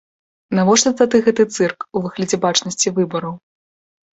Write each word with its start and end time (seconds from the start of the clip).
Навошта 0.59 0.91
тады 1.01 1.21
гэты 1.27 1.45
цырк 1.57 1.79
у 1.99 2.03
выглядзе 2.07 2.37
бачнасці 2.47 2.87
выбараў? 2.97 3.33